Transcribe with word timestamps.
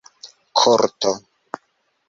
korto 0.57 1.11